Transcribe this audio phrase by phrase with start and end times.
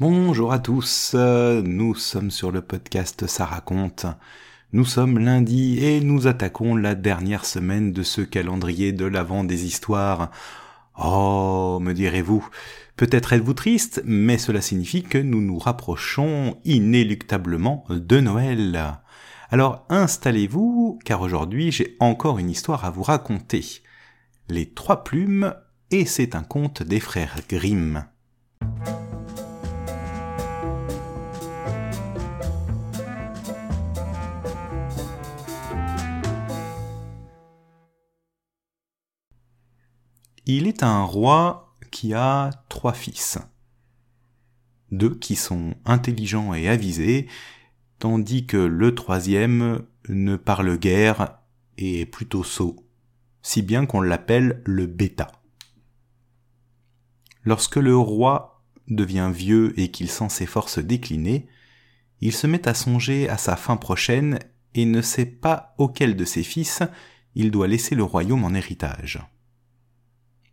[0.00, 4.06] Bonjour à tous, nous sommes sur le podcast Ça raconte.
[4.72, 9.66] Nous sommes lundi et nous attaquons la dernière semaine de ce calendrier de l'avant des
[9.66, 10.30] histoires.
[10.98, 12.48] Oh, me direz-vous,
[12.96, 18.94] peut-être êtes-vous triste, mais cela signifie que nous nous rapprochons inéluctablement de Noël.
[19.50, 23.82] Alors installez-vous, car aujourd'hui j'ai encore une histoire à vous raconter.
[24.48, 25.54] Les trois plumes,
[25.90, 28.06] et c'est un conte des frères Grimm.
[40.46, 43.38] Il est un roi qui a trois fils.
[44.90, 47.28] Deux qui sont intelligents et avisés,
[47.98, 51.38] tandis que le troisième ne parle guère
[51.76, 52.84] et est plutôt sot,
[53.42, 55.30] si bien qu'on l'appelle le bêta.
[57.44, 61.46] Lorsque le roi devient vieux et qu'il sent ses forces décliner,
[62.20, 64.38] il se met à songer à sa fin prochaine
[64.74, 66.82] et ne sait pas auquel de ses fils
[67.34, 69.20] il doit laisser le royaume en héritage.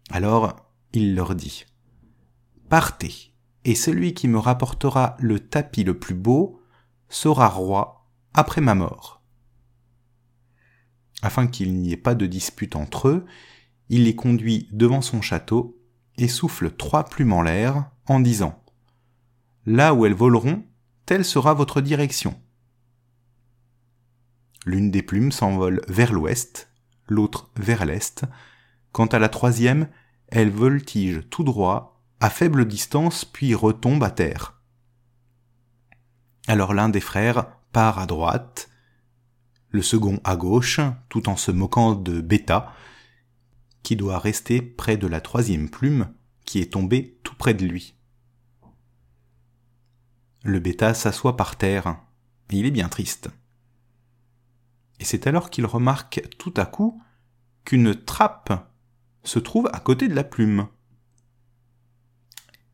[0.09, 0.55] Alors
[0.93, 1.65] il leur dit
[2.69, 3.33] Partez,
[3.65, 6.61] et celui qui me rapportera le tapis le plus beau
[7.09, 9.21] sera roi après ma mort.
[11.21, 13.25] Afin qu'il n'y ait pas de dispute entre eux,
[13.89, 15.81] il les conduit devant son château
[16.17, 18.61] et souffle trois plumes en l'air en disant
[19.65, 20.63] Là où elles voleront,
[21.05, 22.39] telle sera votre direction.
[24.65, 26.69] L'une des plumes s'envole vers l'ouest,
[27.07, 28.25] l'autre vers l'est,
[28.97, 29.89] Quant à la troisième,
[30.29, 34.59] elle voltige tout droit, à faible distance, puis retombe à terre.
[36.47, 38.71] Alors l'un des frères part à droite,
[39.69, 42.73] le second à gauche, tout en se moquant de Bêta,
[43.83, 46.11] qui doit rester près de la troisième plume,
[46.43, 47.93] qui est tombée tout près de lui.
[50.41, 51.99] Le Bêta s'assoit par terre,
[52.49, 53.29] et il est bien triste.
[54.99, 56.99] Et c'est alors qu'il remarque tout à coup
[57.63, 58.73] qu'une trappe
[59.27, 60.67] se trouve à côté de la plume.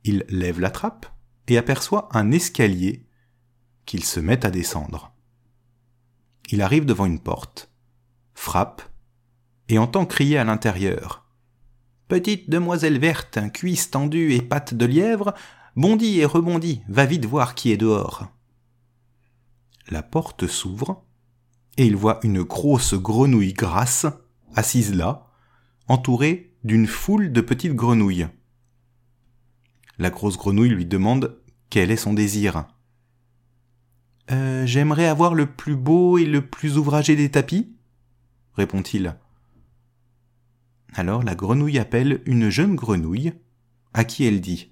[0.04, 1.08] Il lève la trappe
[1.48, 3.08] et aperçoit un escalier
[3.86, 5.14] qu'il se met à descendre.
[6.52, 7.72] Il arrive devant une porte,
[8.36, 8.84] frappe,
[9.68, 11.26] et entend crier à l'intérieur.
[12.08, 15.34] Petite demoiselle verte, cuisse tendue et patte de lièvre,
[15.76, 18.28] bondit et rebondit, va vite voir qui est dehors.
[19.90, 21.04] La porte s'ouvre,
[21.78, 24.06] et il voit une grosse grenouille grasse,
[24.54, 25.33] assise là,
[25.88, 28.28] entouré d'une foule de petites grenouilles.
[29.98, 31.40] La grosse grenouille lui demande
[31.70, 32.66] quel est son désir.
[34.32, 37.76] Euh, J'aimerais avoir le plus beau et le plus ouvragé des tapis,
[38.56, 39.16] répond-il.
[40.94, 43.34] Alors la grenouille appelle une jeune grenouille,
[43.94, 44.72] à qui elle dit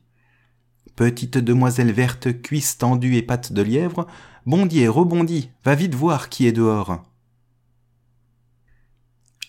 [0.95, 4.07] Petite demoiselle verte, cuisse tendue et patte de lièvre,
[4.45, 7.03] bondit et rebondit, va vite voir qui est dehors.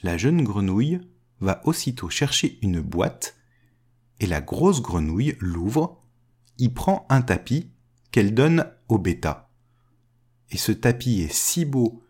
[0.03, 1.01] La jeune grenouille
[1.43, 3.37] va aussitôt chercher une boîte,
[4.21, 6.01] et la grosse grenouille l'ouvre,
[6.59, 7.71] y prend un tapis
[8.11, 9.51] qu'elle donne au bêta.
[10.51, 12.03] Et ce tapis est si beau,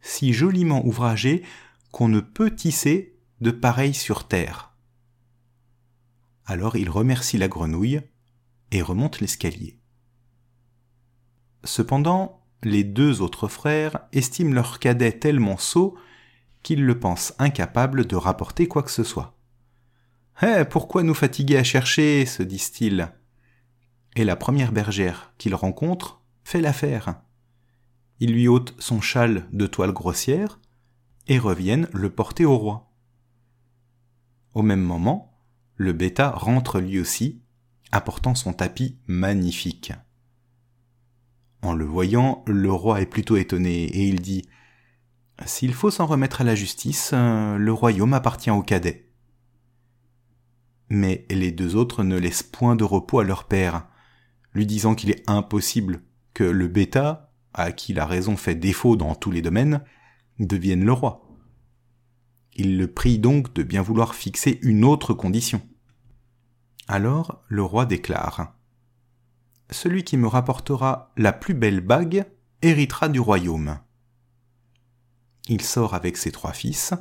[0.00, 1.42] si joliment ouvragé,
[1.92, 4.74] qu'on ne peut tisser de pareil sur terre.
[6.46, 8.00] Alors il remercie la grenouille
[8.70, 9.78] et remonte l'escalier.
[11.64, 15.96] Cependant, les deux autres frères estiment leur cadet tellement sot
[16.62, 19.36] qu'il le pense incapable de rapporter quoi que ce soit.
[20.42, 22.24] Eh, pourquoi nous fatiguer à chercher?
[22.26, 23.12] se disent-ils.
[24.16, 27.20] Et la première bergère qu'il rencontre fait l'affaire.
[28.20, 30.58] Il lui ôte son châle de toile grossière
[31.26, 32.90] et reviennent le porter au roi.
[34.54, 35.32] Au même moment,
[35.76, 37.40] le bêta rentre lui aussi,
[37.92, 39.92] apportant son tapis magnifique.
[41.62, 44.42] En le voyant, le roi est plutôt étonné et il dit
[45.46, 49.08] s'il faut s'en remettre à la justice, euh, le royaume appartient au cadet.
[50.88, 53.86] Mais les deux autres ne laissent point de repos à leur père,
[54.54, 56.02] lui disant qu'il est impossible
[56.34, 59.82] que le bêta, à qui la raison fait défaut dans tous les domaines,
[60.38, 61.26] devienne le roi.
[62.54, 65.62] Il le prie donc de bien vouloir fixer une autre condition.
[66.88, 68.54] Alors le roi déclare
[69.70, 72.26] Celui qui me rapportera la plus belle bague
[72.62, 73.78] héritera du royaume
[75.48, 76.94] il sort avec ses trois fils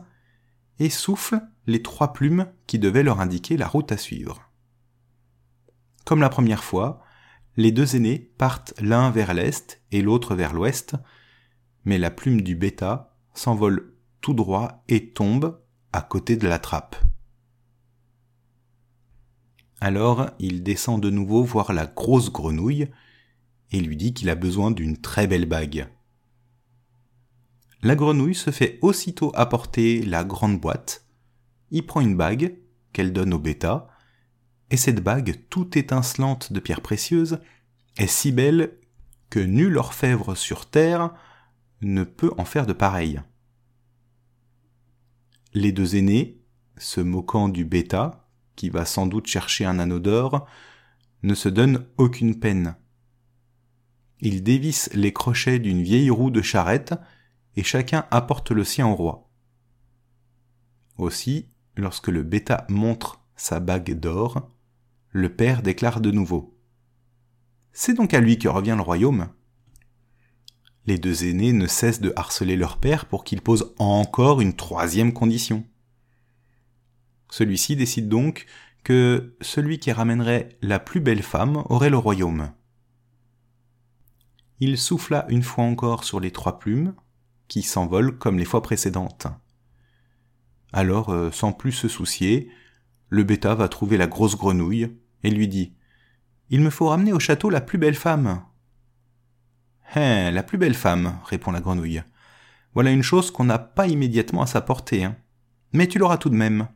[0.79, 4.49] et souffle les trois plumes qui devaient leur indiquer la route à suivre.
[6.05, 7.03] Comme la première fois,
[7.57, 10.95] les deux aînés partent l'un vers l'est et l'autre vers l'ouest,
[11.85, 16.95] mais la plume du bêta s'envole tout droit et tombe à côté de la trappe.
[19.81, 22.89] Alors il descend de nouveau voir la grosse grenouille
[23.71, 25.87] et lui dit qu'il a besoin d'une très belle bague.
[27.81, 31.05] La grenouille se fait aussitôt apporter la grande boîte,
[31.71, 32.57] y prend une bague
[32.91, 33.87] qu'elle donne au bêta,
[34.69, 37.39] et cette bague, toute étincelante de pierres précieuses,
[37.97, 38.77] est si belle
[39.29, 41.13] que nul orfèvre sur terre
[41.81, 43.21] ne peut en faire de pareil.
[45.53, 46.41] Les deux aînés,
[46.77, 50.47] se moquant du bêta, qui va sans doute chercher un anneau d'or,
[51.23, 52.75] ne se donnent aucune peine.
[54.21, 56.93] Ils dévissent les crochets d'une vieille roue de charrette,
[57.59, 59.29] et chacun apporte le sien au roi.
[60.97, 64.49] Aussi, lorsque le bêta montre sa bague d'or,
[65.09, 66.57] le père déclare de nouveau.
[67.73, 69.27] C'est donc à lui que revient le royaume.
[70.85, 75.11] Les deux aînés ne cessent de harceler leur père pour qu'il pose encore une troisième
[75.11, 75.67] condition.
[77.29, 78.45] Celui-ci décide donc
[78.85, 82.53] que celui qui ramènerait la plus belle femme aurait le royaume.
[84.61, 86.95] Il souffla une fois encore sur les trois plumes,
[87.49, 89.27] qui s'envolent comme les fois précédentes.
[90.71, 92.49] Alors, euh, sans plus se soucier,
[93.09, 95.73] le bêta va trouver la grosse grenouille et lui dit
[96.49, 98.43] Il me faut ramener au château la plus belle femme.
[99.95, 102.03] Hein, la plus belle femme, répond la grenouille.
[102.75, 105.17] Voilà une chose qu'on n'a pas immédiatement à sa portée, hein.
[105.73, 106.67] mais tu l'auras tout de même.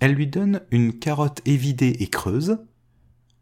[0.00, 2.58] Elle lui donne une carotte évidée et creuse,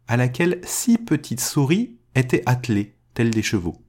[0.07, 3.81] à laquelle six petites souris étaient attelées, telles des chevaux.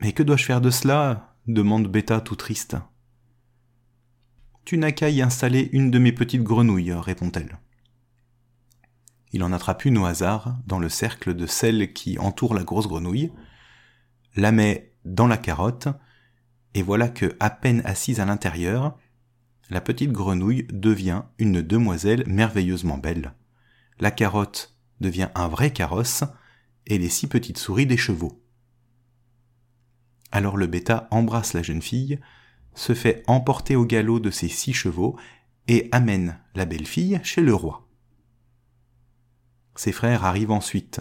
[0.00, 1.34] Mais que dois-je faire de cela?
[1.46, 2.76] demande Beta tout triste.
[4.64, 7.58] Tu n'as qu'à y installer une de mes petites grenouilles, répond-elle.
[9.32, 12.88] Il en attrape une au hasard dans le cercle de celles qui entourent la grosse
[12.88, 13.32] grenouille,
[14.34, 15.88] la met dans la carotte,
[16.74, 18.98] et voilà que, à peine assise à l'intérieur,
[19.70, 23.34] la petite grenouille devient une demoiselle merveilleusement belle.
[23.98, 26.24] La carotte devient un vrai carrosse,
[26.86, 28.42] et les six petites souris des chevaux.
[30.36, 32.20] Alors le bêta embrasse la jeune fille,
[32.74, 35.18] se fait emporter au galop de ses six chevaux
[35.66, 37.88] et amène la belle fille chez le roi.
[39.76, 41.00] Ses frères arrivent ensuite.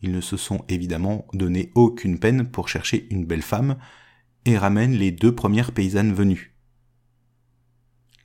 [0.00, 3.76] Ils ne se sont évidemment donné aucune peine pour chercher une belle femme
[4.46, 6.56] et ramènent les deux premières paysannes venues.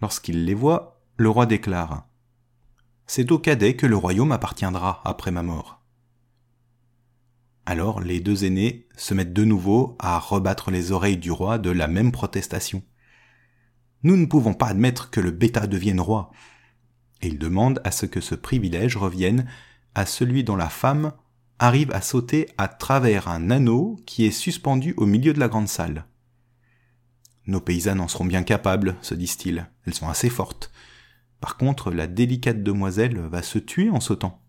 [0.02, 2.08] Lorsqu'il les voit, le roi déclare
[3.08, 5.81] C'est au cadet que le royaume appartiendra après ma mort.
[7.66, 11.70] Alors les deux aînés se mettent de nouveau à rebattre les oreilles du roi de
[11.70, 12.84] la même protestation.
[14.04, 16.32] Nous ne pouvons pas admettre que le bêta devienne roi.
[17.22, 19.48] Et ils demandent à ce que ce privilège revienne
[19.94, 21.14] à celui dont la femme
[21.60, 25.68] arrive à sauter à travers un anneau qui est suspendu au milieu de la grande
[25.68, 26.06] salle.
[27.46, 30.72] Nos paysannes en seront bien capables, se disent-ils, elles sont assez fortes.
[31.40, 34.42] Par contre, la délicate demoiselle va se tuer en sautant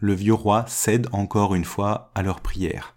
[0.00, 2.96] le vieux roi cède encore une fois à leur prière.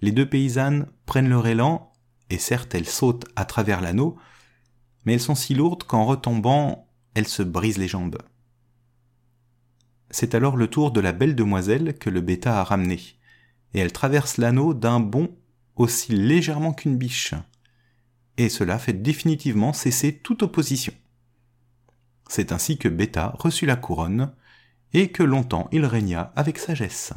[0.00, 1.92] Les deux paysannes prennent leur élan,
[2.30, 4.16] et certes elles sautent à travers l'anneau,
[5.04, 8.18] mais elles sont si lourdes qu'en retombant, elles se brisent les jambes.
[10.10, 13.00] C'est alors le tour de la belle demoiselle que le bêta a ramenée,
[13.74, 15.36] et elle traverse l'anneau d'un bond
[15.76, 17.34] aussi légèrement qu'une biche,
[18.38, 20.94] et cela fait définitivement cesser toute opposition.
[22.28, 24.32] C'est ainsi que Bêta reçut la couronne,
[24.94, 27.12] et que longtemps il régna avec sagesse.